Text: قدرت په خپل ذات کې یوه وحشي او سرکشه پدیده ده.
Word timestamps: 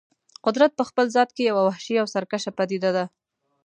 قدرت 0.45 0.71
په 0.75 0.83
خپل 0.89 1.05
ذات 1.15 1.29
کې 1.35 1.43
یوه 1.49 1.61
وحشي 1.67 1.95
او 2.01 2.07
سرکشه 2.13 2.51
پدیده 2.57 2.89
ده. 2.97 3.05